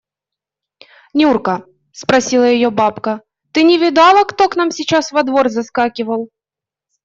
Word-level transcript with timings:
–Нюрка,– 1.13 1.63
спросила 1.91 2.45
ее 2.45 2.71
бабка,– 2.71 3.21
ты 3.53 3.61
не 3.61 3.77
видала, 3.77 4.23
кто 4.23 4.49
к 4.49 4.55
нам 4.55 4.71
сейчас 4.71 5.11
во 5.11 5.21
двор 5.21 5.47
заскакивал? 5.49 6.31